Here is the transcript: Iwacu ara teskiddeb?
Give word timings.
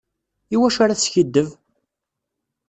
Iwacu 0.55 0.79
ara 0.83 0.95
teskiddeb? 0.99 1.47